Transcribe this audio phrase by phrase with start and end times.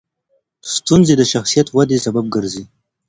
[0.75, 2.63] ستونزې د شخصیت ودې سبب ګرځي.